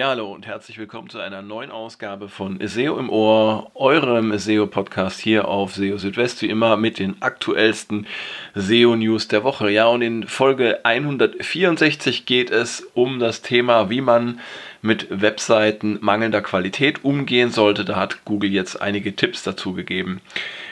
Ja, 0.00 0.08
hallo 0.08 0.32
und 0.32 0.46
herzlich 0.46 0.78
willkommen 0.78 1.10
zu 1.10 1.18
einer 1.18 1.42
neuen 1.42 1.70
Ausgabe 1.70 2.30
von 2.30 2.58
SEO 2.66 2.98
im 2.98 3.10
Ohr, 3.10 3.70
eurem 3.74 4.32
SEO-Podcast 4.38 5.20
hier 5.20 5.46
auf 5.46 5.74
SEO 5.74 5.98
Südwest, 5.98 6.40
wie 6.40 6.48
immer 6.48 6.78
mit 6.78 6.98
den 6.98 7.20
aktuellsten 7.20 8.06
SEO-News 8.54 9.28
der 9.28 9.44
Woche. 9.44 9.70
Ja, 9.70 9.88
und 9.88 10.00
in 10.00 10.26
Folge 10.26 10.86
164 10.86 12.24
geht 12.24 12.50
es 12.50 12.80
um 12.94 13.18
das 13.18 13.42
Thema, 13.42 13.90
wie 13.90 14.00
man 14.00 14.40
mit 14.80 15.06
Webseiten 15.10 15.98
mangelnder 16.00 16.40
Qualität 16.40 17.04
umgehen 17.04 17.50
sollte. 17.50 17.84
Da 17.84 17.96
hat 17.96 18.24
Google 18.24 18.52
jetzt 18.52 18.80
einige 18.80 19.14
Tipps 19.14 19.42
dazu 19.42 19.74
gegeben. 19.74 20.22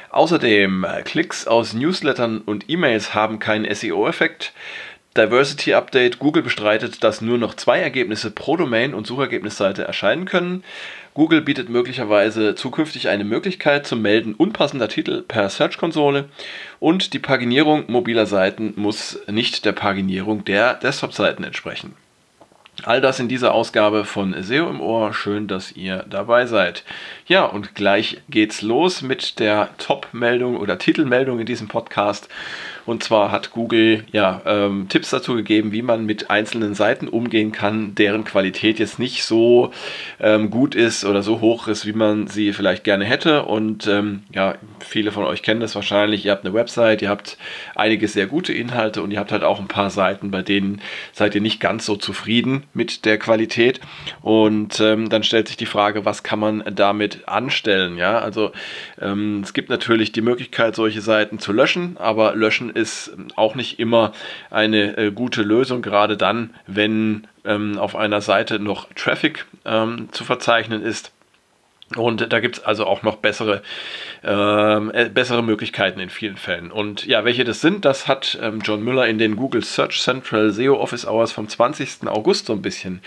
Außerdem, 0.09 0.87
Klicks 1.05 1.47
aus 1.47 1.75
Newslettern 1.75 2.41
und 2.41 2.71
E-Mails 2.71 3.13
haben 3.13 3.39
keinen 3.39 3.71
SEO-Effekt. 3.75 4.55
Diversity 5.19 5.75
Update. 5.75 6.21
Google 6.21 6.45
bestreitet, 6.45 7.03
dass 7.03 7.21
nur 7.21 7.39
noch 7.39 7.55
zwei 7.55 7.81
Ergebnisse 7.81 8.31
pro 8.31 8.57
Domain 8.57 8.95
und 8.95 9.05
Suchergebnisseite 9.05 9.83
erscheinen 9.83 10.27
können. 10.27 10.63
Google 11.13 11.41
bietet 11.41 11.69
möglicherweise 11.69 12.55
zukünftig 12.55 13.09
eine 13.09 13.25
Möglichkeit 13.25 13.85
zum 13.85 14.01
Melden 14.01 14.35
unpassender 14.35 14.89
Titel 14.89 15.23
per 15.23 15.49
Search-Konsole 15.51 16.27
und 16.79 17.13
die 17.15 17.19
Paginierung 17.19 17.85
mobiler 17.89 18.27
Seiten 18.27 18.75
muss 18.77 19.19
nicht 19.27 19.65
der 19.65 19.73
Paginierung 19.73 20.45
der 20.45 20.75
Desktop-Seiten 20.75 21.43
entsprechen. 21.43 21.97
All 22.85 23.01
das 23.01 23.19
in 23.19 23.27
dieser 23.27 23.55
Ausgabe 23.55 24.05
von 24.05 24.41
SEO 24.41 24.71
im 24.71 24.81
Ohr. 24.81 25.13
Schön, 25.13 25.49
dass 25.49 25.73
ihr 25.73 26.05
dabei 26.09 26.47
seid. 26.47 26.85
Ja, 27.27 27.45
und 27.45 27.75
gleich 27.75 28.19
geht's 28.29 28.63
los 28.63 29.03
mit 29.03 29.41
der 29.41 29.71
Top-Meldung 29.79 30.57
oder 30.57 30.79
Titelmeldung 30.79 31.41
in 31.41 31.47
diesem 31.47 31.67
Podcast. 31.67 32.29
Und 32.89 33.03
zwar 33.03 33.31
hat 33.31 33.51
Google 33.51 34.05
ja 34.13 34.41
ähm, 34.47 34.87
Tipps 34.89 35.11
dazu 35.11 35.35
gegeben, 35.35 35.73
wie 35.73 35.83
man 35.83 36.07
mit 36.07 36.31
einzelnen 36.31 36.75
Seiten 36.75 37.07
umgehen 37.07 37.53
kann, 37.53 37.95
deren 37.95 38.25
Qualität 38.25 38.79
jetzt 38.79 38.99
nicht 38.99 39.25
so 39.25 39.73
ähm, 40.21 40.49
gut 40.49 40.75
ist 40.75 41.05
oder 41.05 41.23
so 41.23 41.43
hoch 41.43 41.69
ist, 41.69 41.85
wie 41.85 41.93
man 41.93 42.29
sie 42.29 42.55
vielleicht 42.55 42.85
gerne 42.85 43.05
hätte. 43.05 43.43
Und 43.43 43.87
ähm, 43.89 44.23
ja, 44.35 44.55
viele 44.81 45.13
von 45.13 45.25
euch 45.25 45.43
kennen 45.43 45.61
das 45.61 45.75
wahrscheinlich. 45.75 46.25
Ihr 46.25 46.31
habt 46.31 46.47
eine 46.47 46.55
Website, 46.55 47.03
ihr 47.03 47.11
habt 47.11 47.37
einige 47.75 48.09
sehr 48.09 48.27
gute 48.27 48.55
Inhalte 48.55 49.03
und 49.03 49.11
ihr 49.11 49.19
habt 49.19 49.33
halt 49.33 49.45
auch 49.45 49.61
ein 49.61 49.69
paar 49.69 49.91
Seiten, 49.91 50.31
bei 50.31 50.41
denen 50.41 50.81
seid 51.13 51.35
ihr 51.35 51.43
nicht 51.43 51.61
ganz 51.61 51.85
so 51.85 51.95
zufrieden 51.95 52.63
mit 52.73 53.05
der 53.05 53.19
Qualität. 53.19 53.81
Und 54.23 54.81
ähm, 54.81 55.11
dann 55.11 55.25
stellt 55.25 55.49
sich 55.49 55.59
die 55.59 55.67
Frage, 55.67 56.07
was 56.07 56.23
kann 56.23 56.39
man 56.39 56.65
damit 56.75 57.29
anstellen? 57.29 57.99
Ja, 57.99 58.19
also 58.19 58.51
ähm, 58.99 59.43
es 59.45 59.53
gibt 59.53 59.69
natürlich 59.69 60.11
die 60.11 60.23
Möglichkeit, 60.23 60.75
solche 60.75 61.03
Seiten 61.03 61.39
zu 61.39 61.53
löschen, 61.53 61.99
aber 61.99 62.35
löschen 62.35 62.78
ist 62.79 63.13
auch 63.37 63.55
nicht 63.55 63.79
immer 63.79 64.13
eine 64.51 64.97
äh, 64.97 65.11
gute 65.11 65.43
Lösung, 65.43 65.83
gerade 65.83 66.17
dann, 66.17 66.55
wenn 66.67 67.27
ähm, 67.45 67.79
auf 67.79 67.97
einer 67.97 68.21
Seite 68.21 68.59
noch 68.59 68.89
Traffic 68.95 69.47
ähm, 69.65 70.09
zu 70.13 70.25
verzeichnen 70.25 70.83
ist. 70.83 71.13
Und 71.97 72.33
da 72.33 72.41
gibt 72.41 72.59
es 72.59 72.65
also 72.65 72.87
auch 72.87 73.03
noch 73.03 73.17
bessere, 73.17 73.63
ähm, 74.23 74.91
äh, 74.93 75.09
bessere 75.09 75.43
Möglichkeiten 75.43 76.01
in 76.01 76.11
vielen 76.11 76.37
Fällen. 76.37 76.71
Und 76.71 77.07
ja, 77.07 77.25
welche 77.25 77.45
das 77.45 77.63
sind, 77.63 77.87
das 77.87 78.07
hat 78.07 78.39
ähm, 78.43 78.61
John 78.63 78.83
Müller 78.83 79.07
in 79.07 79.19
den 79.19 79.37
Google 79.37 79.65
Search 79.65 80.03
Central 80.03 80.51
SEO 80.51 80.79
Office 80.79 81.07
Hours 81.07 81.33
vom 81.33 81.49
20. 81.49 82.07
August 82.07 82.47
so 82.47 82.53
ein 82.53 82.61
bisschen 82.61 83.01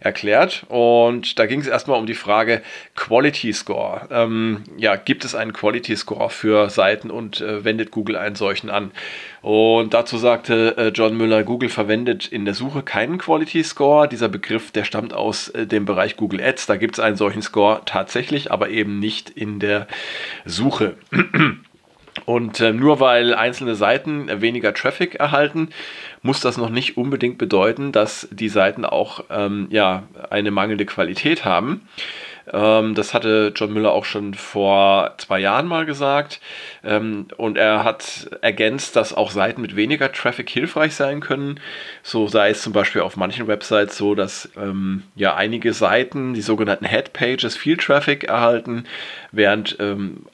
erklärt. 0.00 0.66
Und 0.68 1.38
da 1.38 1.46
ging 1.46 1.60
es 1.60 1.66
erstmal 1.66 1.98
um 1.98 2.04
die 2.04 2.14
Frage 2.14 2.60
Quality 2.94 3.54
Score. 3.54 4.06
Ähm, 4.10 4.64
ja, 4.76 4.96
gibt 4.96 5.24
es 5.24 5.34
einen 5.34 5.54
Quality 5.54 5.96
Score 5.96 6.28
für 6.28 6.68
Seiten 6.68 7.10
und 7.10 7.40
äh, 7.40 7.64
wendet 7.64 7.90
Google 7.90 8.16
einen 8.16 8.36
solchen 8.36 8.68
an? 8.68 8.90
Und 9.46 9.94
dazu 9.94 10.18
sagte 10.18 10.76
äh, 10.76 10.88
John 10.88 11.16
Müller, 11.16 11.44
Google 11.44 11.68
verwendet 11.68 12.26
in 12.26 12.44
der 12.44 12.54
Suche 12.54 12.82
keinen 12.82 13.16
Quality 13.16 13.62
Score. 13.62 14.08
Dieser 14.08 14.28
Begriff, 14.28 14.72
der 14.72 14.82
stammt 14.82 15.12
aus 15.14 15.50
äh, 15.50 15.68
dem 15.68 15.84
Bereich 15.84 16.16
Google 16.16 16.40
Ads. 16.42 16.66
Da 16.66 16.76
gibt 16.76 16.96
es 16.96 16.98
einen 16.98 17.14
solchen 17.14 17.42
Score 17.42 17.82
tatsächlich, 17.84 18.50
aber 18.50 18.70
eben 18.70 18.98
nicht 18.98 19.30
in 19.30 19.60
der 19.60 19.86
Suche. 20.46 20.96
Und 22.24 22.58
äh, 22.58 22.72
nur 22.72 22.98
weil 22.98 23.34
einzelne 23.34 23.76
Seiten 23.76 24.40
weniger 24.40 24.74
Traffic 24.74 25.14
erhalten, 25.14 25.68
muss 26.22 26.40
das 26.40 26.56
noch 26.56 26.70
nicht 26.70 26.96
unbedingt 26.96 27.38
bedeuten, 27.38 27.92
dass 27.92 28.26
die 28.32 28.48
Seiten 28.48 28.84
auch 28.84 29.22
ähm, 29.30 29.68
ja, 29.70 30.08
eine 30.28 30.50
mangelnde 30.50 30.86
Qualität 30.86 31.44
haben. 31.44 31.82
Ähm, 32.52 32.94
das 32.94 33.14
hatte 33.14 33.52
John 33.54 33.72
Müller 33.72 33.92
auch 33.92 34.04
schon 34.04 34.34
vor 34.34 35.14
zwei 35.18 35.40
Jahren 35.40 35.66
mal 35.66 35.86
gesagt. 35.86 36.40
Ähm, 36.84 37.26
und 37.36 37.56
er 37.56 37.84
hat 37.84 38.30
ergänzt, 38.42 38.96
dass 38.96 39.14
auch 39.14 39.30
Seiten 39.30 39.62
mit 39.62 39.76
weniger 39.76 40.12
Traffic 40.12 40.48
hilfreich 40.50 40.94
sein 40.94 41.20
können. 41.20 41.60
So 42.02 42.28
sei 42.28 42.50
es 42.50 42.62
zum 42.62 42.72
Beispiel 42.72 43.02
auf 43.02 43.16
manchen 43.16 43.48
Websites 43.48 43.96
so, 43.96 44.14
dass 44.14 44.50
ähm, 44.56 45.02
ja 45.14 45.34
einige 45.34 45.72
Seiten, 45.72 46.34
die 46.34 46.42
sogenannten 46.42 46.84
Headpages, 46.84 47.56
viel 47.56 47.76
Traffic 47.76 48.24
erhalten, 48.24 48.84
während 49.32 49.78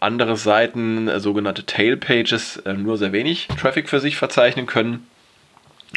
andere 0.00 0.36
Seiten, 0.36 1.08
äh, 1.08 1.20
sogenannte 1.20 1.64
Tailpages, 1.66 2.58
äh, 2.58 2.74
nur 2.74 2.98
sehr 2.98 3.12
wenig 3.12 3.48
Traffic 3.60 3.88
für 3.88 4.00
sich 4.00 4.16
verzeichnen 4.16 4.66
können. 4.66 5.06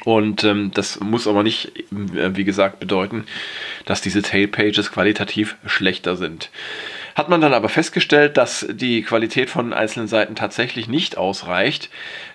Und 0.03 0.43
ähm, 0.43 0.71
das 0.73 0.99
muss 0.99 1.27
aber 1.27 1.43
nicht, 1.43 1.71
äh, 1.91 2.35
wie 2.35 2.43
gesagt, 2.43 2.79
bedeuten, 2.79 3.25
dass 3.85 4.01
diese 4.01 4.21
Tailpages 4.21 4.91
qualitativ 4.91 5.55
schlechter 5.65 6.15
sind. 6.15 6.49
Hat 7.15 7.29
man 7.29 7.39
dann 7.39 7.53
aber 7.53 7.69
festgestellt, 7.69 8.35
dass 8.35 8.67
die 8.69 9.01
Qualität 9.01 9.49
von 9.49 9.71
einzelnen 9.71 10.09
Seiten 10.09 10.35
tatsächlich 10.35 10.89
nicht 10.89 11.17
ausreicht, 11.17 11.89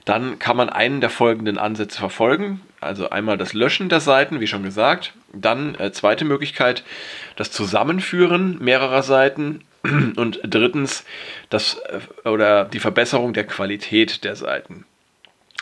dann 0.06 0.38
kann 0.38 0.56
man 0.56 0.70
einen 0.70 1.02
der 1.02 1.10
folgenden 1.10 1.58
Ansätze 1.58 1.98
verfolgen. 1.98 2.62
Also 2.80 3.10
einmal 3.10 3.36
das 3.36 3.52
Löschen 3.52 3.90
der 3.90 4.00
Seiten, 4.00 4.40
wie 4.40 4.46
schon 4.46 4.62
gesagt. 4.62 5.12
Dann 5.34 5.74
äh, 5.74 5.92
zweite 5.92 6.24
Möglichkeit, 6.24 6.82
das 7.36 7.50
Zusammenführen 7.50 8.56
mehrerer 8.58 9.02
Seiten. 9.02 9.60
Und 9.82 10.40
drittens, 10.44 11.04
das 11.50 11.78
äh, 12.24 12.28
oder 12.28 12.64
die 12.64 12.80
Verbesserung 12.80 13.34
der 13.34 13.44
Qualität 13.46 14.24
der 14.24 14.34
Seiten. 14.34 14.86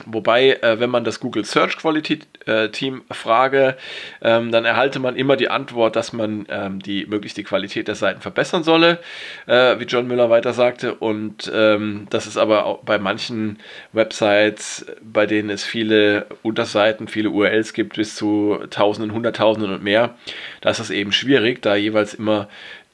Wobei, 0.07 0.59
äh, 0.63 0.79
wenn 0.79 0.91
man 0.91 1.05
das 1.05 1.19
Google 1.19 1.45
Search 1.45 1.77
Quality 1.77 2.21
äh, 2.47 2.69
Team 2.69 3.03
frage, 3.11 3.77
ähm, 4.23 4.53
dann 4.53 4.65
erhalte 4.65 5.01
man 5.01 5.17
immer 5.17 5.37
die 5.37 5.51
Antwort, 5.51 5.97
dass 5.97 6.13
man 6.13 6.47
ähm, 6.49 6.81
die 6.81 7.07
möglichst 7.07 7.37
die 7.37 7.43
Qualität 7.43 7.89
der 7.89 7.97
Seiten 7.97 8.21
verbessern 8.21 8.63
solle, 8.63 9.01
äh, 9.47 9.79
wie 9.81 9.85
John 9.85 10.07
Müller 10.07 10.31
weiter 10.31 10.53
sagte. 10.53 10.95
Und 10.95 11.51
ähm, 11.53 12.07
das 12.11 12.27
ist 12.27 12.37
aber 12.37 12.65
auch 12.67 12.85
bei 12.85 12.99
manchen 12.99 13.59
Websites, 13.93 14.87
bei 15.03 15.27
denen 15.27 15.51
es 15.51 15.65
viele 15.65 16.27
Unterseiten, 16.43 17.09
viele 17.09 17.31
URLs 17.31 17.73
gibt, 17.73 17.97
bis 17.97 18.15
zu 18.15 18.59
Tausenden, 18.71 19.13
Hunderttausenden 19.13 19.73
und 19.73 19.83
mehr, 19.83 20.15
da 20.61 20.71
ist 20.71 20.79
es 20.79 20.91
eben 20.91 21.13
schwierig, 21.13 21.61
da 21.63 21.75
jeweils 21.75 22.15
immer 22.15 22.49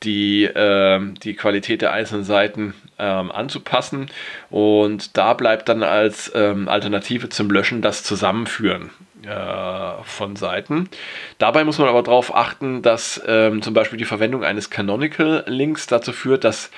die, 0.04 0.44
äh, 0.44 1.00
die 1.22 1.34
Qualität 1.34 1.82
der 1.82 1.92
einzelnen 1.92 2.24
Seiten 2.24 2.74
ähm, 2.98 3.30
anzupassen. 3.32 4.10
Und 4.50 5.16
da 5.16 5.34
bleibt 5.34 5.68
dann 5.68 5.82
als 5.82 6.30
ähm, 6.34 6.68
Alternative 6.68 7.28
zum 7.28 7.50
Löschen 7.50 7.82
das 7.82 8.04
Zusammenführen 8.04 8.90
äh, 9.26 10.02
von 10.04 10.36
Seiten. 10.36 10.88
Dabei 11.38 11.64
muss 11.64 11.78
man 11.78 11.88
aber 11.88 12.02
darauf 12.02 12.34
achten, 12.34 12.82
dass 12.82 13.22
ähm, 13.26 13.62
zum 13.62 13.74
Beispiel 13.74 13.98
die 13.98 14.04
Verwendung 14.04 14.44
eines 14.44 14.70
Canonical-Links 14.70 15.86
dazu 15.86 16.12
führt, 16.12 16.44
dass 16.44 16.70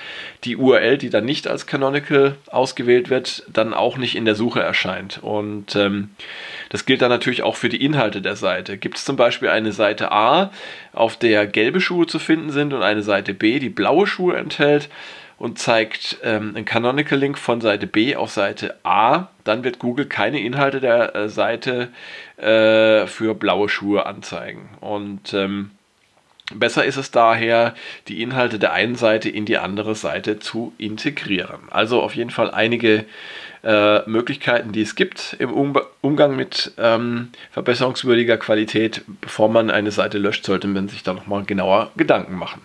die 0.43 0.55
URL, 0.55 0.97
die 0.97 1.09
dann 1.09 1.25
nicht 1.25 1.47
als 1.47 1.67
Canonical 1.67 2.35
ausgewählt 2.47 3.09
wird, 3.09 3.43
dann 3.47 3.73
auch 3.73 3.97
nicht 3.97 4.15
in 4.15 4.25
der 4.25 4.35
Suche 4.35 4.61
erscheint. 4.61 5.19
Und 5.21 5.75
ähm, 5.75 6.11
das 6.69 6.85
gilt 6.85 7.01
dann 7.01 7.09
natürlich 7.09 7.43
auch 7.43 7.55
für 7.55 7.69
die 7.69 7.83
Inhalte 7.83 8.21
der 8.21 8.35
Seite. 8.35 8.77
Gibt 8.77 8.97
es 8.97 9.05
zum 9.05 9.15
Beispiel 9.15 9.49
eine 9.49 9.71
Seite 9.71 10.11
A, 10.11 10.51
auf 10.93 11.17
der 11.17 11.47
gelbe 11.47 11.81
Schuhe 11.81 12.07
zu 12.07 12.19
finden 12.19 12.49
sind 12.49 12.73
und 12.73 12.83
eine 12.83 13.03
Seite 13.03 13.33
B, 13.33 13.59
die 13.59 13.69
blaue 13.69 14.07
Schuhe 14.07 14.37
enthält, 14.37 14.89
und 15.37 15.59
zeigt 15.59 16.17
ähm, 16.23 16.53
einen 16.55 16.65
Canonical 16.65 17.19
Link 17.19 17.37
von 17.37 17.61
Seite 17.61 17.85
B 17.85 18.15
auf 18.15 18.31
Seite 18.31 18.75
A, 18.83 19.27
dann 19.43 19.63
wird 19.63 19.79
Google 19.79 20.07
keine 20.07 20.39
Inhalte 20.39 20.79
der 20.79 21.15
äh, 21.15 21.29
Seite 21.29 21.89
äh, 22.37 23.05
für 23.05 23.35
blaue 23.35 23.69
Schuhe 23.69 24.05
anzeigen. 24.05 24.69
Und 24.79 25.33
ähm, 25.33 25.71
besser 26.53 26.85
ist 26.85 26.97
es 26.97 27.11
daher, 27.11 27.75
die 28.07 28.21
Inhalte 28.21 28.59
der 28.59 28.73
einen 28.73 28.95
Seite 28.95 29.29
in 29.29 29.45
die 29.45 29.57
andere 29.57 29.95
Seite 29.95 30.39
zu 30.39 30.73
integrieren. 30.77 31.59
Also 31.69 32.01
auf 32.01 32.15
jeden 32.15 32.29
Fall 32.29 32.51
einige 32.51 33.05
äh, 33.63 34.07
Möglichkeiten, 34.09 34.71
die 34.71 34.81
es 34.81 34.95
gibt 34.95 35.35
im 35.39 35.51
um 35.51 35.77
Umgang 36.01 36.35
mit 36.35 36.73
ähm, 36.77 37.29
verbesserungswürdiger 37.51 38.37
Qualität, 38.37 39.01
bevor 39.21 39.49
man 39.49 39.69
eine 39.69 39.91
Seite 39.91 40.17
löscht, 40.17 40.45
sollte 40.45 40.67
man 40.67 40.87
sich 40.87 41.03
da 41.03 41.13
nochmal 41.13 41.43
genauer 41.43 41.91
Gedanken 41.97 42.35
machen. 42.35 42.61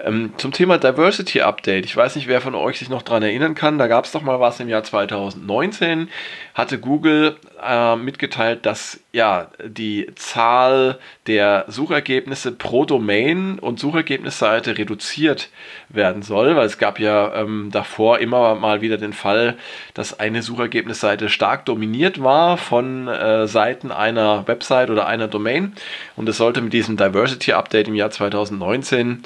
Ähm, 0.00 0.32
zum 0.36 0.52
Thema 0.52 0.78
Diversity 0.78 1.40
Update. 1.40 1.84
Ich 1.84 1.96
weiß 1.96 2.16
nicht, 2.16 2.28
wer 2.28 2.40
von 2.40 2.54
euch 2.54 2.78
sich 2.78 2.88
noch 2.88 3.02
daran 3.02 3.22
erinnern 3.22 3.54
kann. 3.54 3.78
Da 3.78 3.86
gab 3.86 4.04
es 4.04 4.12
doch 4.12 4.22
mal 4.22 4.40
was 4.40 4.60
im 4.60 4.68
Jahr 4.68 4.84
2019. 4.84 6.08
Hatte 6.54 6.78
Google 6.78 7.36
äh, 7.62 7.96
mitgeteilt, 7.96 8.66
dass 8.66 9.00
ja 9.12 9.48
die 9.62 10.10
Zahl 10.14 10.98
der 11.26 11.66
Suchergebnisse 11.68 12.52
pro 12.52 12.84
Domain 12.84 13.58
und 13.58 13.78
Suchergebnisseite 13.78 14.78
reduziert 14.78 15.50
werden 15.88 16.22
soll, 16.22 16.56
weil 16.56 16.66
es 16.66 16.78
gab 16.78 16.98
ja 16.98 17.34
ähm, 17.34 17.68
davor 17.70 18.18
immer 18.18 18.54
mal 18.54 18.80
wieder 18.80 18.96
den 18.96 19.12
Fall, 19.12 19.56
dass 19.94 20.18
eine 20.18 20.42
Suchergebnisseite 20.42 21.28
stark 21.28 21.66
dominiert 21.66 22.22
war 22.22 22.56
von 22.56 23.06
äh, 23.08 23.46
Seiten 23.46 23.92
einer 23.92 24.48
Website 24.48 24.90
oder 24.90 25.06
einer 25.06 25.28
Domain 25.28 25.74
und 26.16 26.28
es 26.28 26.38
sollte 26.38 26.62
mit 26.62 26.72
diesem 26.72 26.96
Diversity 26.96 27.52
Update 27.52 27.88
im 27.88 27.94
Jahr 27.94 28.10
2019 28.10 29.22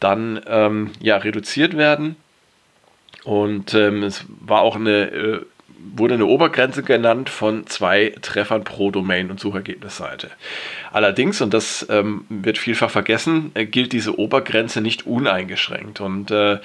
dann 0.00 0.40
ähm, 0.46 0.90
ja 1.00 1.16
reduziert 1.16 1.76
werden. 1.76 2.16
Und 3.24 3.72
ähm, 3.74 4.02
es 4.02 4.24
war 4.40 4.60
auch 4.60 4.76
eine 4.76 5.04
äh, 5.06 5.40
wurde 5.96 6.14
eine 6.14 6.26
Obergrenze 6.26 6.82
genannt 6.82 7.28
von 7.28 7.66
zwei 7.66 8.14
Treffern 8.22 8.64
pro 8.64 8.90
Domain 8.90 9.30
und 9.30 9.40
Suchergebnisseite. 9.40 10.30
Allerdings, 10.92 11.40
und 11.40 11.52
das 11.52 11.86
ähm, 11.90 12.24
wird 12.28 12.58
vielfach 12.58 12.90
vergessen, 12.90 13.52
äh, 13.54 13.66
gilt 13.66 13.92
diese 13.92 14.18
Obergrenze 14.18 14.80
nicht 14.80 15.06
uneingeschränkt. 15.06 16.00
Und 16.00 16.30
äh, 16.30 16.58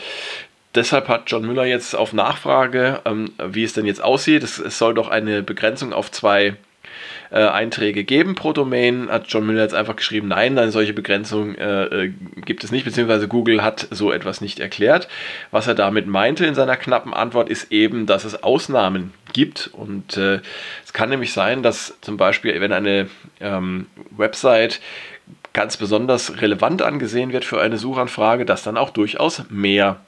deshalb 0.73 1.07
hat 1.07 1.23
John 1.27 1.45
Müller 1.45 1.65
jetzt 1.65 1.95
auf 1.95 2.13
Nachfrage, 2.13 3.01
ähm, 3.05 3.31
wie 3.45 3.63
es 3.63 3.73
denn 3.73 3.85
jetzt 3.85 4.01
aussieht, 4.01 4.43
es, 4.43 4.57
es 4.57 4.77
soll 4.77 4.93
doch 4.93 5.09
eine 5.09 5.43
Begrenzung 5.43 5.93
auf 5.93 6.11
zwei 6.11 6.55
äh, 7.31 7.45
Einträge 7.45 8.03
geben 8.03 8.35
pro 8.35 8.53
Domain, 8.53 9.09
hat 9.09 9.25
John 9.27 9.45
Miller 9.45 9.61
jetzt 9.61 9.73
einfach 9.73 9.95
geschrieben, 9.95 10.29
nein, 10.29 10.57
eine 10.57 10.71
solche 10.71 10.93
Begrenzung 10.93 11.55
äh, 11.55 11.83
äh, 11.83 12.13
gibt 12.45 12.63
es 12.63 12.71
nicht, 12.71 12.85
beziehungsweise 12.85 13.27
Google 13.27 13.63
hat 13.63 13.87
so 13.91 14.11
etwas 14.11 14.41
nicht 14.41 14.59
erklärt. 14.59 15.07
Was 15.51 15.67
er 15.67 15.75
damit 15.75 16.07
meinte 16.07 16.45
in 16.45 16.55
seiner 16.55 16.77
knappen 16.77 17.13
Antwort 17.13 17.49
ist 17.49 17.71
eben, 17.71 18.05
dass 18.05 18.25
es 18.25 18.43
Ausnahmen 18.43 19.13
gibt 19.33 19.69
und 19.73 20.17
äh, 20.17 20.39
es 20.83 20.93
kann 20.93 21.09
nämlich 21.09 21.33
sein, 21.33 21.63
dass 21.63 21.97
zum 22.01 22.17
Beispiel, 22.17 22.59
wenn 22.61 22.73
eine 22.73 23.07
ähm, 23.39 23.87
Website 24.11 24.81
ganz 25.53 25.77
besonders 25.77 26.41
relevant 26.41 26.81
angesehen 26.81 27.31
wird 27.33 27.45
für 27.45 27.61
eine 27.61 27.77
Suchanfrage, 27.77 28.45
dass 28.45 28.63
dann 28.63 28.77
auch 28.77 28.89
durchaus 28.89 29.43
mehr 29.49 29.99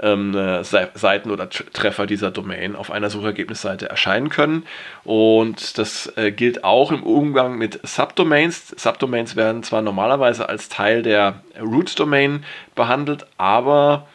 ähm, 0.00 0.34
äh, 0.34 0.62
Seiten 0.64 1.30
oder 1.30 1.48
Treffer 1.50 2.06
dieser 2.06 2.30
Domain 2.30 2.76
auf 2.76 2.90
einer 2.90 3.10
Suchergebnisseite 3.10 3.88
erscheinen 3.88 4.28
können. 4.28 4.64
Und 5.04 5.78
das 5.78 6.12
äh, 6.16 6.32
gilt 6.32 6.64
auch 6.64 6.92
im 6.92 7.02
Umgang 7.02 7.58
mit 7.58 7.80
Subdomains. 7.86 8.68
Subdomains 8.76 9.36
werden 9.36 9.62
zwar 9.62 9.82
normalerweise 9.82 10.48
als 10.48 10.68
Teil 10.68 11.02
der 11.02 11.42
Root-Domain 11.60 12.44
behandelt, 12.74 13.26
aber 13.38 14.06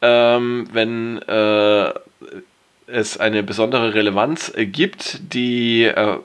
ähm, 0.00 0.68
wenn 0.72 1.20
äh, 1.22 1.92
es 2.86 3.18
eine 3.18 3.42
besondere 3.42 3.94
Relevanz 3.94 4.52
äh, 4.54 4.66
gibt, 4.66 5.34
die 5.34 5.84
äh, 5.84 6.18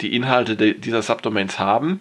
die 0.00 0.14
Inhalte 0.16 0.56
de 0.56 0.74
dieser 0.74 1.02
Subdomains 1.02 1.58
haben, 1.58 2.00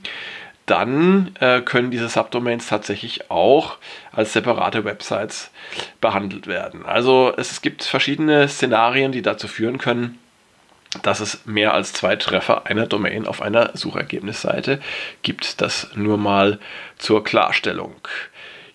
dann 0.71 1.35
äh, 1.41 1.59
können 1.59 1.91
diese 1.91 2.07
Subdomains 2.07 2.68
tatsächlich 2.68 3.29
auch 3.29 3.77
als 4.13 4.31
separate 4.31 4.85
Websites 4.85 5.51
behandelt 6.00 6.47
werden. 6.47 6.85
Also 6.85 7.33
es 7.35 7.62
gibt 7.62 7.83
verschiedene 7.83 8.47
Szenarien, 8.47 9.12
die 9.12 9.21
dazu 9.21 9.50
führen 9.50 9.79
können, 9.79 10.18
dass 11.03 11.19
es 11.19 11.45
mehr 11.45 11.73
als 11.73 11.91
zwei 11.91 12.15
Treffer 12.15 12.68
einer 12.68 12.88
Domain 12.88 13.27
auf 13.27 13.41
einer 13.41 13.71
Suchergebnisseite 13.75 14.79
gibt. 15.23 15.59
Das 15.59 15.89
nur 15.95 16.18
mal 16.18 16.57
zur 16.97 17.21
Klarstellung. 17.25 17.95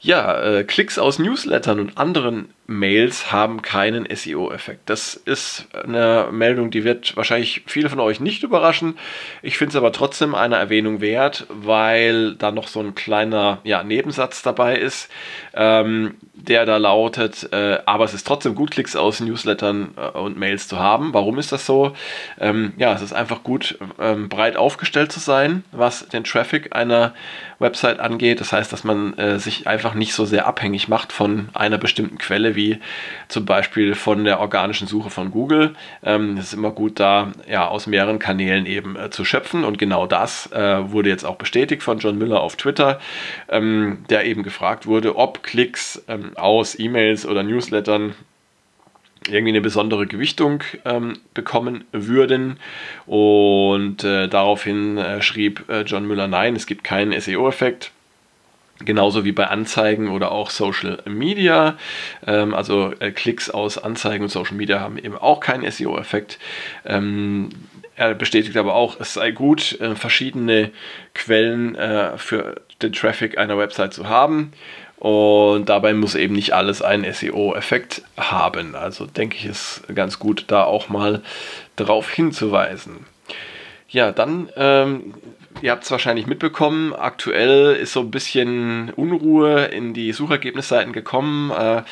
Ja, 0.01 0.39
äh, 0.43 0.65
Klicks 0.65 0.99
aus 0.99 1.19
Newslettern 1.19 1.81
und 1.81 1.97
anderen 1.97 2.51
Mails 2.67 3.31
haben 3.31 3.63
keinen 3.63 4.07
SEO-Effekt. 4.13 4.91
Das 4.91 5.15
ist 5.15 5.69
eine 5.73 6.29
Meldung, 6.33 6.71
die 6.71 6.83
wird 6.83 7.17
wahrscheinlich 7.17 7.63
viele 7.67 7.89
von 7.89 8.01
euch 8.01 8.19
nicht 8.19 8.43
überraschen. 8.43 8.99
Ich 9.43 9.57
finde 9.57 9.71
es 9.71 9.77
aber 9.77 9.93
trotzdem 9.93 10.35
eine 10.35 10.57
Erwähnung 10.57 11.01
wert, 11.01 11.47
weil 11.49 12.35
da 12.35 12.51
noch 12.51 12.67
so 12.67 12.81
ein 12.81 12.97
kleiner 12.97 13.59
ja, 13.63 13.85
Nebensatz 13.85 14.43
dabei 14.43 14.77
ist, 14.77 15.09
ähm, 15.55 16.17
der 16.35 16.67
da 16.67 16.77
lautet, 16.77 17.53
äh, 17.53 17.79
aber 17.87 18.05
es 18.05 18.15
ist 18.15 18.27
trotzdem 18.27 18.55
gut, 18.55 18.73
Klicks 18.73 18.97
aus 18.97 19.21
Newslettern 19.21 19.95
äh, 19.97 20.19
und 20.19 20.37
Mails 20.37 20.67
zu 20.67 20.79
haben. 20.79 21.15
Warum 21.15 21.39
ist 21.39 21.53
das 21.53 21.67
so? 21.67 21.93
Ähm, 22.41 22.73
ja, 22.79 22.93
es 22.93 23.03
ist 23.03 23.13
einfach 23.13 23.45
gut, 23.45 23.79
ähm, 24.01 24.29
breit 24.29 24.57
aufgestellt 24.57 25.13
zu 25.13 25.21
sein, 25.21 25.65
was 25.71 26.09
den 26.09 26.25
Traffic 26.25 26.75
einer 26.75 27.15
Website 27.59 28.01
angeht. 28.01 28.41
Das 28.41 28.53
heißt, 28.53 28.73
dass 28.73 28.85
man 28.85 29.17
äh, 29.19 29.39
sich 29.39 29.67
einfach 29.67 29.95
nicht 29.95 30.13
so 30.13 30.25
sehr 30.25 30.47
abhängig 30.47 30.89
macht 30.89 31.13
von 31.13 31.49
einer 31.55 31.79
bestimmten 31.79 32.19
Quelle 32.19 32.56
wie 32.57 32.81
zum 33.29 33.45
Beispiel 33.45 33.95
von 33.95 34.25
der 34.25 34.41
organischen 34.41 34.89
Suche 34.89 35.11
von 35.11 35.31
Google. 35.31 35.75
Ähm, 36.03 36.37
es 36.39 36.47
ist 36.47 36.55
immer 36.55 36.73
gut, 36.73 36.99
da 36.99 37.33
ja 37.49 37.69
aus 37.69 37.87
mehreren 37.87 38.19
Kanälen 38.19 38.67
eben 38.67 38.97
äh, 38.97 39.11
zu 39.11 39.25
schöpfen 39.25 39.65
und 39.65 39.79
genau 39.79 40.07
das 40.07 40.51
äh, 40.53 40.91
wurde 40.91 41.11
jetzt 41.11 41.25
auch 41.25 41.37
bestätigt 41.37 41.83
von 41.83 41.99
John 41.99 42.19
Müller 42.19 42.41
auf 42.41 42.57
Twitter, 42.57 42.99
ähm, 43.49 44.05
der 44.11 44.25
eben 44.25 44.43
gefragt 44.43 44.87
wurde, 44.87 45.17
ob 45.17 45.43
Klicks 45.43 46.03
ähm, 46.09 46.33
aus 46.37 46.79
E-Mails 46.79 47.27
oder 47.27 47.43
Newslettern 47.43 48.15
irgendwie 49.29 49.53
eine 49.53 49.61
besondere 49.61 50.07
Gewichtung 50.07 50.63
ähm, 50.85 51.19
bekommen 51.35 51.85
würden. 51.93 52.59
Und 53.07 54.05
äh, 54.05 54.29
daraufhin 54.29 54.99
äh, 54.99 55.23
schrieb 55.23 55.69
äh, 55.69 55.83
John 55.83 56.07
Müller, 56.07 56.29
nein, 56.29 56.57
es 56.57 56.67
gibt 56.67 56.85
keinen 56.85 57.19
SEO-Effekt. 57.19 57.93
Genauso 58.85 59.25
wie 59.25 59.33
bei 59.33 59.47
Anzeigen 59.47 60.09
oder 60.09 60.33
auch 60.33 60.51
Social 60.51 60.99
Media. 61.07 61.77
Ähm, 62.27 62.55
also 62.55 62.93
äh, 62.99 63.11
Klicks 63.11 63.49
aus 63.49 63.79
Anzeigen 63.79 64.25
und 64.25 64.29
Social 64.31 64.57
Media 64.57 64.81
haben 64.81 64.99
eben 64.99 65.17
auch 65.17 65.41
keinen 65.41 65.71
SEO-Effekt. 65.71 66.39
Ähm, 66.85 67.49
er 67.97 68.15
bestätigt 68.15 68.57
aber 68.59 68.75
auch, 68.75 69.01
es 69.01 69.15
sei 69.15 69.31
gut, 69.31 69.81
äh, 69.81 69.95
verschiedene 69.95 70.71
Quellen 71.15 71.75
äh, 71.77 72.19
für 72.19 72.61
den 72.83 72.93
Traffic 72.93 73.39
einer 73.39 73.57
Website 73.57 73.95
zu 73.95 74.09
haben. 74.09 74.53
Und 74.99 75.69
dabei 75.69 75.95
muss 75.95 76.15
eben 76.15 76.35
nicht 76.35 76.53
alles 76.53 76.83
einen 76.83 77.11
SEO-Effekt 77.11 78.03
haben. 78.17 78.75
Also 78.75 79.07
denke 79.07 79.37
ich, 79.37 79.47
ist 79.47 79.83
ganz 79.95 80.19
gut, 80.19 80.45
da 80.49 80.65
auch 80.65 80.89
mal 80.89 81.23
darauf 81.77 82.11
hinzuweisen. 82.11 83.07
Ja, 83.89 84.13
dann 84.13 84.49
ähm, 84.57 85.15
Ihr 85.63 85.71
habt 85.71 85.85
es 85.85 85.91
wahrscheinlich 85.91 86.27
mitbekommen, 86.27 86.93
aktuell 86.93 87.77
ist 87.77 87.95
so 87.95 88.01
ein 88.01 88.11
bisschen 88.11 88.91
Unruhe 88.91 89.65
in 89.65 89.95
die 89.95 90.13
Suchergebnisseiten 90.13 90.93
gekommen. 90.93 91.51
Äh, 91.51 91.83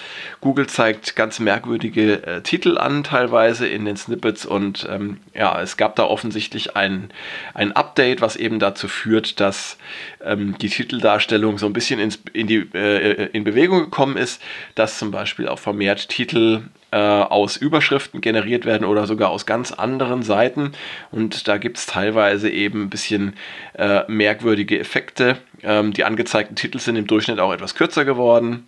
Google 0.43 0.67
zeigt 0.67 1.17
ganz 1.17 1.41
merkwürdige 1.41 2.27
äh, 2.27 2.43
Titel 2.43 2.77
an, 2.77 3.05
teilweise 3.05 3.67
in 3.67 3.87
den 3.87 3.97
Snippets. 3.97 4.45
Und 4.45 4.87
ähm, 4.91 5.19
ja, 5.33 5.63
es 5.63 5.79
gab 5.79 5.97
da 5.97 6.05
offensichtlich 6.05 6.77
ein, 6.77 7.11
ein 7.55 7.73
Update, 7.73 8.21
was 8.21 8.37
eben 8.37 8.59
dazu 8.59 8.87
führt, 8.87 9.41
dass 9.41 9.79
ähm, 10.23 10.57
die 10.59 10.69
Titeldarstellung 10.69 11.57
so 11.57 11.65
ein 11.65 11.73
bisschen 11.73 11.99
ins, 12.01 12.19
in, 12.35 12.47
die, 12.47 12.69
äh, 12.75 13.31
in 13.33 13.44
Bewegung 13.44 13.81
gekommen 13.81 14.19
ist, 14.19 14.43
dass 14.75 14.99
zum 14.99 15.11
Beispiel 15.11 15.49
auch 15.49 15.59
vermehrt 15.59 16.11
Titel 16.11 16.65
äh, 16.94 16.96
aus 16.96 17.56
Überschriften 17.56 18.20
generiert 18.20 18.65
werden 18.65 18.84
oder 18.84 19.06
sogar 19.08 19.31
aus 19.31 19.46
ganz 19.46 19.72
anderen 19.72 20.22
Seiten. 20.22 20.72
Und 21.10 21.48
da 21.48 21.58
gibt 21.58 21.79
es 21.79 21.86
teilweise 21.86 22.48
eben 22.48 22.82
ein 22.82 22.91
bisschen 22.91 23.34
äh, 23.77 24.03
merkwürdige 24.06 24.79
Effekte. 24.79 25.39
Ähm, 25.65 25.93
die 25.93 26.05
angezeigten 26.05 26.55
Titel 26.55 26.79
sind 26.79 26.94
im 26.94 27.08
Durchschnitt 27.08 27.41
auch 27.41 27.53
etwas 27.53 27.74
kürzer 27.74 28.05
geworden 28.05 28.65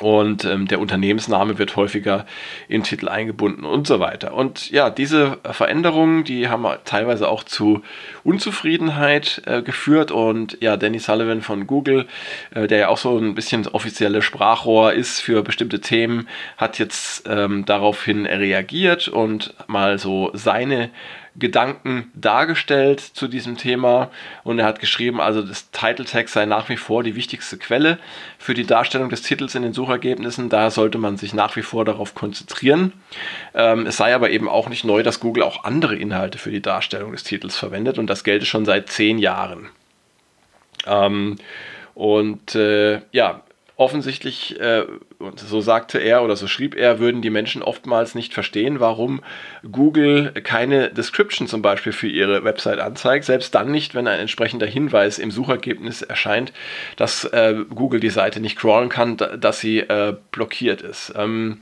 und 0.00 0.44
ähm, 0.44 0.66
der 0.66 0.80
Unternehmensname 0.80 1.58
wird 1.58 1.76
häufiger 1.76 2.26
in 2.68 2.82
Titel 2.82 3.08
eingebunden 3.08 3.64
und 3.64 3.86
so 3.86 4.00
weiter. 4.00 4.34
Und 4.34 4.70
ja, 4.70 4.90
diese 4.90 5.38
Veränderungen, 5.44 6.24
die 6.24 6.48
haben 6.48 6.66
teilweise 6.84 7.28
auch 7.28 7.44
zu 7.44 7.82
Unzufriedenheit 8.24 9.42
äh, 9.46 9.62
geführt 9.62 10.10
und 10.10 10.56
ja, 10.60 10.76
Danny 10.76 10.98
Sullivan 10.98 11.42
von 11.42 11.66
Google, 11.66 12.06
äh, 12.54 12.66
der 12.66 12.78
ja 12.78 12.88
auch 12.88 12.98
so 12.98 13.18
ein 13.18 13.34
bisschen 13.34 13.66
offizielle 13.68 14.22
Sprachrohr 14.22 14.94
ist 14.94 15.20
für 15.20 15.42
bestimmte 15.42 15.80
Themen, 15.80 16.28
hat 16.56 16.78
jetzt 16.78 17.28
ähm, 17.28 17.64
daraufhin 17.66 18.26
reagiert 18.26 19.08
und 19.08 19.54
mal 19.66 19.98
so 19.98 20.30
seine 20.32 20.90
Gedanken 21.40 22.10
dargestellt 22.14 23.00
zu 23.00 23.26
diesem 23.26 23.56
Thema 23.56 24.10
und 24.44 24.58
er 24.58 24.66
hat 24.66 24.78
geschrieben, 24.78 25.20
also 25.20 25.42
das 25.42 25.70
Title 25.72 26.04
Text 26.04 26.34
sei 26.34 26.46
nach 26.46 26.68
wie 26.68 26.76
vor 26.76 27.02
die 27.02 27.16
wichtigste 27.16 27.58
Quelle 27.58 27.98
für 28.38 28.54
die 28.54 28.66
Darstellung 28.66 29.08
des 29.08 29.22
Titels 29.22 29.54
in 29.54 29.62
den 29.62 29.72
Suchergebnissen. 29.72 30.48
Da 30.48 30.70
sollte 30.70 30.98
man 30.98 31.16
sich 31.16 31.34
nach 31.34 31.56
wie 31.56 31.62
vor 31.62 31.84
darauf 31.84 32.14
konzentrieren. 32.14 32.92
Ähm, 33.54 33.86
es 33.86 33.96
sei 33.96 34.14
aber 34.14 34.30
eben 34.30 34.48
auch 34.48 34.68
nicht 34.68 34.84
neu, 34.84 35.02
dass 35.02 35.20
Google 35.20 35.42
auch 35.42 35.64
andere 35.64 35.96
Inhalte 35.96 36.38
für 36.38 36.50
die 36.50 36.62
Darstellung 36.62 37.12
des 37.12 37.24
Titels 37.24 37.56
verwendet 37.56 37.98
und 37.98 38.08
das 38.08 38.22
gelte 38.22 38.46
schon 38.46 38.64
seit 38.64 38.88
zehn 38.88 39.18
Jahren. 39.18 39.68
Ähm, 40.86 41.36
und 41.94 42.54
äh, 42.54 43.00
ja, 43.12 43.42
offensichtlich, 43.80 44.60
äh, 44.60 44.84
so 45.36 45.62
sagte 45.62 45.98
er 45.98 46.22
oder 46.22 46.36
so 46.36 46.46
schrieb 46.46 46.74
er, 46.74 46.98
würden 46.98 47.22
die 47.22 47.30
Menschen 47.30 47.62
oftmals 47.62 48.14
nicht 48.14 48.34
verstehen, 48.34 48.78
warum 48.78 49.22
Google 49.72 50.32
keine 50.42 50.90
Description 50.90 51.48
zum 51.48 51.62
Beispiel 51.62 51.92
für 51.92 52.06
ihre 52.06 52.44
Website 52.44 52.78
anzeigt. 52.78 53.24
Selbst 53.24 53.54
dann 53.54 53.70
nicht, 53.70 53.94
wenn 53.94 54.06
ein 54.06 54.20
entsprechender 54.20 54.66
Hinweis 54.66 55.18
im 55.18 55.30
Suchergebnis 55.30 56.02
erscheint, 56.02 56.52
dass 56.96 57.24
äh, 57.24 57.54
Google 57.74 58.00
die 58.00 58.10
Seite 58.10 58.40
nicht 58.40 58.58
crawlen 58.58 58.90
kann, 58.90 59.16
da, 59.16 59.38
dass 59.38 59.60
sie 59.60 59.78
äh, 59.78 60.14
blockiert 60.30 60.82
ist. 60.82 61.14
Ähm, 61.16 61.60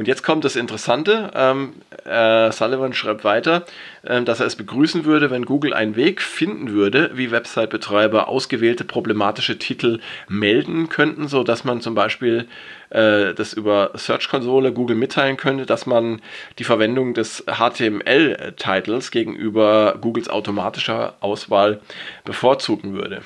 und 0.00 0.08
jetzt 0.08 0.22
kommt 0.22 0.46
das 0.46 0.56
Interessante. 0.56 1.30
Ähm, 1.34 1.74
äh, 2.06 2.50
Sullivan 2.52 2.94
schreibt 2.94 3.22
weiter, 3.22 3.66
äh, 4.02 4.22
dass 4.22 4.40
er 4.40 4.46
es 4.46 4.56
begrüßen 4.56 5.04
würde, 5.04 5.30
wenn 5.30 5.44
Google 5.44 5.74
einen 5.74 5.94
Weg 5.94 6.22
finden 6.22 6.70
würde, 6.70 7.10
wie 7.12 7.30
Website-Betreiber 7.30 8.26
ausgewählte 8.26 8.84
problematische 8.84 9.58
Titel 9.58 10.00
melden 10.26 10.88
könnten, 10.88 11.28
sodass 11.28 11.64
man 11.64 11.82
zum 11.82 11.94
Beispiel 11.94 12.48
äh, 12.88 13.34
das 13.34 13.52
über 13.52 13.90
Search-Konsole 13.92 14.72
Google 14.72 14.96
mitteilen 14.96 15.36
könnte, 15.36 15.66
dass 15.66 15.84
man 15.84 16.22
die 16.58 16.64
Verwendung 16.64 17.12
des 17.12 17.44
HTML-Titles 17.46 19.10
gegenüber 19.10 19.98
Googles 20.00 20.30
automatischer 20.30 21.16
Auswahl 21.20 21.82
bevorzugen 22.24 22.94
würde. 22.94 23.20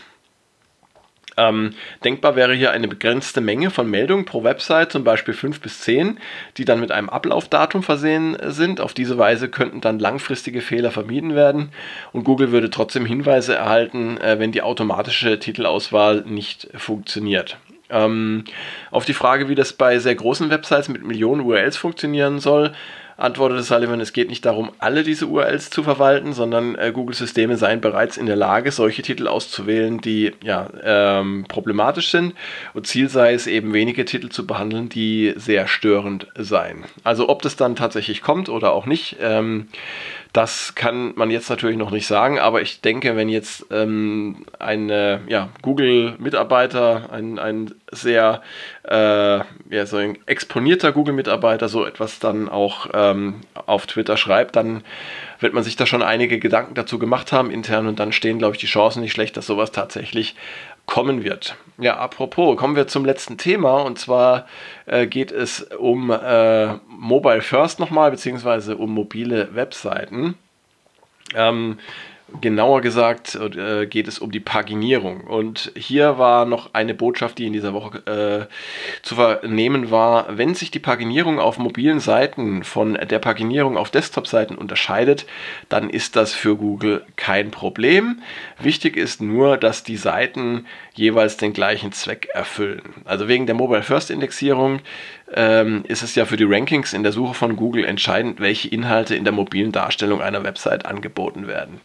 Ähm, 1.37 1.75
denkbar 2.05 2.37
wäre 2.37 2.55
hier 2.55 2.71
eine 2.71 2.89
begrenzte 2.89 3.41
Menge 3.41 3.71
von 3.71 3.91
Meldungen 3.91 4.25
pro 4.25 4.45
Website, 4.45 4.93
zum 4.93 5.05
Beispiel 5.05 5.35
5 5.35 5.61
bis 5.61 5.81
10, 5.81 6.19
die 6.57 6.65
dann 6.65 6.81
mit 6.81 6.93
einem 6.93 7.09
Ablaufdatum 7.09 7.83
versehen 7.83 8.37
sind. 8.47 8.81
Auf 8.81 8.95
diese 8.95 9.19
Weise 9.19 9.49
könnten 9.49 9.81
dann 9.81 9.99
langfristige 9.99 10.61
Fehler 10.61 10.91
vermieden 10.91 11.35
werden 11.35 11.71
und 12.13 12.25
Google 12.25 12.53
würde 12.53 12.71
trotzdem 12.71 13.07
Hinweise 13.07 13.55
erhalten, 13.55 14.19
äh, 14.19 14.39
wenn 14.39 14.53
die 14.53 14.63
automatische 14.63 15.39
Titelauswahl 15.39 16.23
nicht 16.27 16.69
funktioniert. 16.75 17.59
Ähm, 17.91 18.45
auf 18.91 19.05
die 19.05 19.15
Frage, 19.15 19.49
wie 19.49 19.55
das 19.55 19.73
bei 19.73 19.99
sehr 19.99 20.15
großen 20.15 20.51
Websites 20.51 20.89
mit 20.89 21.05
Millionen 21.05 21.43
URLs 21.43 21.77
funktionieren 21.77 22.39
soll, 22.39 22.73
antwortete 23.17 23.63
Sullivan, 23.63 24.01
es 24.01 24.13
geht 24.13 24.29
nicht 24.29 24.45
darum, 24.45 24.71
alle 24.79 25.03
diese 25.03 25.27
URLs 25.27 25.71
zu 25.71 25.83
verwalten, 25.83 26.33
sondern 26.33 26.75
äh, 26.75 26.93
Google-Systeme 26.93 27.57
seien 27.57 27.81
bereits 27.81 28.17
in 28.17 28.27
der 28.27 28.37
Lage, 28.37 28.73
solche 28.73 29.03
Titel 29.03 29.29
auszuwählen, 29.29 30.01
die 30.01 30.33
ja, 30.43 30.69
ähm, 30.83 31.45
problematisch 31.49 32.11
sind. 32.11 32.35
Und 32.73 32.87
Ziel 32.87 33.09
sei 33.09 33.35
es 33.35 33.47
eben, 33.47 33.73
wenige 33.73 34.05
Titel 34.05 34.29
zu 34.29 34.47
behandeln, 34.47 34.89
die 34.89 35.33
sehr 35.37 35.67
störend 35.67 36.27
seien. 36.37 36.85
Also 37.03 37.29
ob 37.29 37.43
das 37.43 37.57
dann 37.57 37.77
tatsächlich 37.77 38.23
kommt 38.23 38.49
oder 38.49 38.73
auch 38.73 38.87
nicht, 38.87 39.17
ähm, 39.21 39.69
das 40.35 40.75
kann 40.75 41.13
man 41.15 41.31
jetzt 41.31 41.49
natürlich 41.49 41.77
noch 41.77 41.93
nicht 41.93 42.09
sagen, 42.09 42.41
aber 42.41 42.61
ich 42.61 42.81
denke, 42.81 43.17
wenn 43.17 43.29
jetzt 43.29 43.67
ähm, 43.71 44.45
ein 44.59 44.89
ja, 44.89 45.49
Google-Mitarbeiter, 45.63 47.09
ein, 47.13 47.39
ein 47.39 47.73
sehr 47.93 48.43
äh, 48.83 49.39
ja, 49.71 49.87
so 49.87 49.97
ein 49.97 50.19
exponierter 50.27 50.91
Google-Mitarbeiter 50.93 51.69
so 51.69 51.87
etwas 51.87 52.19
dann 52.19 52.49
auch 52.49 52.89
ähm, 52.93 53.43
auf 53.67 53.87
Twitter 53.87 54.17
schreibt, 54.17 54.57
dann 54.57 54.83
wird 55.39 55.55
man 55.55 55.63
sich 55.63 55.77
da 55.77 55.87
schon 55.87 56.03
einige 56.03 56.41
Gedanken 56.41 56.75
dazu 56.75 56.99
gemacht 56.99 57.31
haben 57.31 57.51
intern 57.51 57.87
und 57.87 58.01
dann 58.01 58.13
stehen, 58.13 58.39
glaube 58.39 58.55
ich, 58.55 58.61
die 58.61 58.67
Chancen 58.67 59.03
nicht 59.03 59.13
schlecht, 59.13 59.37
dass 59.37 59.47
sowas 59.47 59.71
tatsächlich 59.71 60.35
kommen 60.87 61.25
wird. 61.25 61.57
Ja, 61.79 61.97
apropos, 61.97 62.57
kommen 62.57 62.77
wir 62.77 62.87
zum 62.87 63.05
letzten 63.05 63.37
Thema 63.37 63.83
und 63.83 63.99
zwar 63.99 64.47
äh, 64.87 65.07
geht 65.07 65.33
es 65.33 65.63
um 65.63 66.11
äh, 66.11 66.75
Mobile 66.87 67.41
First 67.41 67.81
nochmal, 67.81 68.11
beziehungsweise 68.11 68.77
um 68.77 68.95
mobile 68.95 69.55
Webseiten. 69.55 70.37
Ähm, 71.35 71.79
Genauer 72.41 72.81
gesagt 72.81 73.35
äh, 73.35 73.87
geht 73.87 74.09
es 74.09 74.19
um 74.19 74.33
die 74.33 74.41
Paginierung. 74.41 75.21
Und 75.23 75.73
hier 75.77 76.19
war 76.19 76.47
noch 76.47 76.73
eine 76.73 76.95
Botschaft, 76.95 77.39
die 77.39 77.47
in 77.47 77.53
dieser 77.53 77.75
Woche 77.75 77.99
äh, 78.51 79.03
zu 79.03 79.17
vernehmen 79.17 79.91
war. 79.91 80.37
Wenn 80.37 80.55
sich 80.55 80.71
die 80.71 80.79
Paginierung 80.79 81.39
auf 81.39 81.59
mobilen 81.59 82.01
Seiten 82.01 82.65
von 82.65 82.95
der 82.95 83.19
Paginierung 83.19 83.77
auf 83.77 83.91
Desktop-Seiten 83.91 84.57
unterscheidet, 84.57 85.27
dann 85.69 85.91
ist 85.91 86.17
das 86.17 86.33
für 86.33 86.57
Google 86.57 87.05
kein 87.17 87.51
Problem. 87.51 88.23
Wichtig 88.59 88.97
ist 88.97 89.21
nur, 89.21 89.59
dass 89.59 89.85
die 89.85 89.99
Seiten 89.99 90.67
jeweils 90.95 91.37
den 91.37 91.53
gleichen 91.53 91.93
Zweck 91.93 92.29
erfüllen. 92.33 92.83
Also 93.05 93.29
wegen 93.29 93.47
der 93.47 93.55
Mobile 93.55 93.83
First 93.83 94.11
Indexierung 94.11 94.81
ähm, 95.33 95.85
ist 95.89 96.03
es 96.03 96.15
ja 96.15 96.25
für 96.25 96.37
die 96.37 96.45
Rankings 96.45 96.93
in 96.93 97.03
der 97.03 97.13
Suche 97.13 97.35
von 97.35 97.57
Google 97.57 97.85
entscheidend, 97.85 98.41
welche 98.41 98.69
Inhalte 98.69 99.15
in 99.15 99.25
der 99.25 99.33
mobilen 99.33 99.73
Darstellung 99.73 100.23
einer 100.23 100.45
Website 100.45 100.87
angeboten 100.87 101.47
werden. 101.47 101.81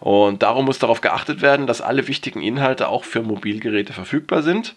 Und 0.00 0.42
darum 0.42 0.64
muss 0.64 0.78
darauf 0.78 1.00
geachtet 1.00 1.42
werden, 1.42 1.66
dass 1.66 1.80
alle 1.80 2.08
wichtigen 2.08 2.42
Inhalte 2.42 2.88
auch 2.88 3.04
für 3.04 3.22
Mobilgeräte 3.22 3.92
verfügbar 3.92 4.42
sind. 4.42 4.74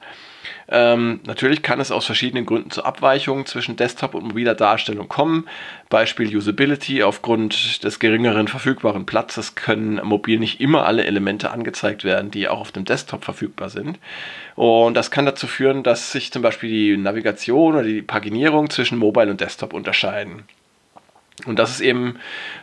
Ähm, 0.70 1.22
natürlich 1.26 1.62
kann 1.62 1.80
es 1.80 1.92
aus 1.92 2.06
verschiedenen 2.06 2.46
Gründen 2.46 2.72
zu 2.72 2.84
Abweichungen 2.84 3.46
zwischen 3.46 3.78
Desktop 3.78 4.16
und 4.16 4.26
mobiler 4.26 4.56
Darstellung 4.56 5.08
kommen. 5.08 5.48
Beispiel 5.90 6.36
Usability. 6.36 7.04
Aufgrund 7.04 7.84
des 7.84 8.00
geringeren 8.00 8.48
verfügbaren 8.48 9.06
Platzes 9.06 9.56
können 9.56 10.02
mobil 10.04 10.40
nicht 10.40 10.60
immer 10.60 10.86
alle 10.86 11.06
Elemente 11.06 11.52
angezeigt 11.52 12.04
werden, 12.04 12.32
die 12.32 12.48
auch 12.48 12.60
auf 12.60 12.72
dem 12.72 12.86
Desktop 12.86 13.24
verfügbar 13.24 13.70
sind. 13.70 13.98
Und 14.56 14.96
das 14.96 15.12
kann 15.12 15.26
dazu 15.26 15.48
führen, 15.48 15.84
dass 15.84 16.12
sich 16.12 16.32
zum 16.32 16.42
Beispiel 16.42 16.70
die 16.70 16.98
Navigation 16.98 17.76
oder 17.76 17.84
die 17.84 18.02
Paginierung 18.02 18.70
zwischen 18.70 18.98
Mobile 18.98 19.32
und 19.32 19.40
Desktop 19.40 19.74
unterscheiden. 19.74 20.44
Und 21.46 21.60
das 21.60 21.70
ist 21.70 21.82
eben, 21.82 22.18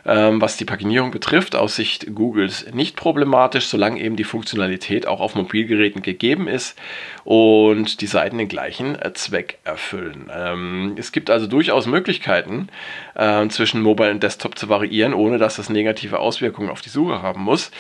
ähm, 0.05 0.41
was 0.41 0.57
die 0.57 0.65
Paginierung 0.65 1.13
betrifft, 1.13 1.55
aus 1.55 1.77
Sicht 1.77 2.13
Googles 2.13 2.67
nicht 2.73 2.97
problematisch, 2.97 3.67
solange 3.67 4.01
eben 4.01 4.17
die 4.17 4.25
Funktionalität 4.25 5.07
auch 5.07 5.21
auf 5.21 5.37
Mobilgeräten 5.37 6.03
gegeben 6.03 6.49
ist 6.49 6.77
und 7.23 8.01
die 8.01 8.09
Seiten 8.09 8.37
den 8.37 8.49
gleichen 8.49 9.01
äh, 9.01 9.13
Zweck 9.13 9.59
erfüllen. 9.63 10.29
Ähm, 10.35 10.97
es 10.99 11.13
gibt 11.13 11.31
also 11.31 11.47
durchaus 11.47 11.87
Möglichkeiten, 11.87 12.67
äh, 13.15 13.47
zwischen 13.47 13.81
Mobile 13.81 14.11
und 14.11 14.25
Desktop 14.25 14.59
zu 14.59 14.69
variieren, 14.69 15.15
ohne 15.15 15.39
dass 15.39 15.55
das 15.55 15.71
negative 15.71 16.19
Auswirkungen 16.19 16.69
auf 16.69 16.81
die 16.81 16.89
Suche 16.89 17.23
haben 17.23 17.43
muss. 17.43 17.71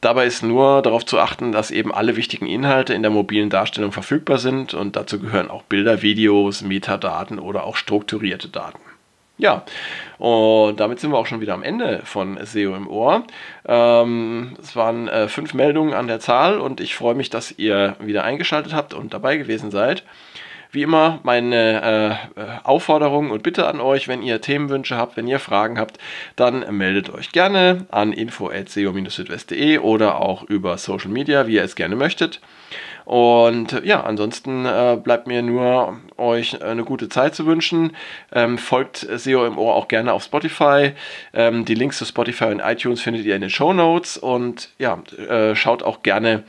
Dabei 0.00 0.24
ist 0.24 0.44
nur 0.44 0.82
darauf 0.82 1.04
zu 1.04 1.18
achten, 1.18 1.50
dass 1.50 1.72
eben 1.72 1.92
alle 1.92 2.14
wichtigen 2.14 2.46
Inhalte 2.46 2.94
in 2.94 3.02
der 3.02 3.10
mobilen 3.10 3.50
Darstellung 3.50 3.90
verfügbar 3.90 4.38
sind 4.38 4.72
und 4.72 4.94
dazu 4.94 5.18
gehören 5.18 5.50
auch 5.50 5.62
Bilder, 5.62 6.00
Videos, 6.00 6.62
Metadaten 6.62 7.40
oder 7.40 7.64
auch 7.64 7.74
strukturierte 7.74 8.48
Daten. 8.48 8.93
Ja, 9.36 9.64
und 10.18 10.78
damit 10.78 11.00
sind 11.00 11.10
wir 11.10 11.18
auch 11.18 11.26
schon 11.26 11.40
wieder 11.40 11.54
am 11.54 11.64
Ende 11.64 12.02
von 12.04 12.38
SEO 12.44 12.76
im 12.76 12.86
Ohr. 12.88 13.24
Ähm, 13.66 14.56
es 14.62 14.76
waren 14.76 15.08
äh, 15.08 15.26
fünf 15.26 15.54
Meldungen 15.54 15.92
an 15.92 16.06
der 16.06 16.20
Zahl 16.20 16.60
und 16.60 16.80
ich 16.80 16.94
freue 16.94 17.16
mich, 17.16 17.30
dass 17.30 17.50
ihr 17.58 17.96
wieder 17.98 18.22
eingeschaltet 18.22 18.74
habt 18.74 18.94
und 18.94 19.12
dabei 19.12 19.36
gewesen 19.36 19.72
seid. 19.72 20.04
Wie 20.70 20.82
immer 20.82 21.20
meine 21.22 22.20
äh, 22.36 22.42
Aufforderung 22.64 23.30
und 23.30 23.44
Bitte 23.44 23.66
an 23.68 23.80
euch, 23.80 24.08
wenn 24.08 24.22
ihr 24.22 24.40
Themenwünsche 24.40 24.96
habt, 24.96 25.16
wenn 25.16 25.28
ihr 25.28 25.38
Fragen 25.38 25.78
habt, 25.78 25.98
dann 26.34 26.64
meldet 26.76 27.10
euch 27.10 27.30
gerne 27.30 27.86
an 27.90 28.12
info.seo-südwest.de 28.12 29.78
oder 29.78 30.20
auch 30.20 30.42
über 30.42 30.76
Social 30.78 31.10
Media, 31.10 31.46
wie 31.46 31.54
ihr 31.54 31.62
es 31.62 31.76
gerne 31.76 31.94
möchtet. 31.94 32.40
Und 33.04 33.82
ja, 33.84 34.02
ansonsten 34.02 34.64
äh, 34.64 34.98
bleibt 35.02 35.26
mir 35.26 35.42
nur 35.42 35.98
euch 36.16 36.62
eine 36.62 36.84
gute 36.84 37.08
Zeit 37.08 37.34
zu 37.34 37.46
wünschen. 37.46 37.96
Ähm, 38.32 38.58
folgt 38.58 39.06
SEO 39.14 39.46
im 39.46 39.58
Ohr 39.58 39.74
auch 39.74 39.88
gerne 39.88 40.12
auf 40.12 40.24
Spotify. 40.24 40.92
Ähm, 41.32 41.64
die 41.64 41.74
Links 41.74 41.98
zu 41.98 42.04
Spotify 42.04 42.46
und 42.46 42.60
iTunes 42.60 43.00
findet 43.00 43.24
ihr 43.24 43.34
in 43.34 43.42
den 43.42 43.50
Show 43.50 43.72
Notes. 43.72 44.16
Und 44.16 44.70
ja, 44.78 45.02
äh, 45.28 45.54
schaut 45.54 45.82
auch 45.82 46.02
gerne 46.02 46.44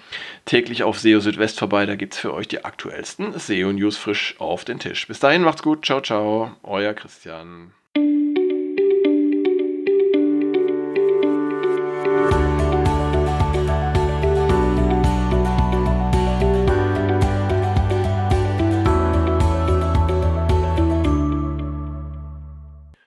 täglich 0.45 0.83
auf 0.83 0.99
SEO 0.99 1.19
Südwest 1.19 1.59
vorbei. 1.59 1.85
Da 1.85 1.95
gibt 1.95 2.13
es 2.13 2.19
für 2.19 2.33
euch 2.33 2.47
die 2.47 2.63
aktuellsten 2.63 3.37
SEO-News 3.37 3.97
frisch 3.97 4.35
auf 4.39 4.65
den 4.65 4.79
Tisch. 4.79 5.07
Bis 5.07 5.19
dahin 5.19 5.41
macht's 5.41 5.63
gut. 5.63 5.85
Ciao, 5.85 6.01
ciao. 6.01 6.51
Euer 6.63 6.93
Christian. 6.93 7.71